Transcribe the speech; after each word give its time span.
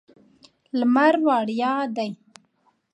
لمر 0.79 1.15
وړیا 1.27 1.73
دی. 1.95 2.11